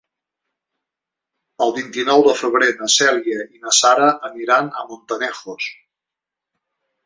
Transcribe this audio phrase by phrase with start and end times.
[1.65, 5.73] El vint-i-nou de febrer na Cèlia i na Sara aniran a Montanejos.